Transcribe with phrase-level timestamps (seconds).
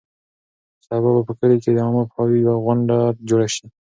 [0.85, 2.97] سبا به په کلي کې د عامه پوهاوي یوه غونډه
[3.29, 3.65] جوړه شي.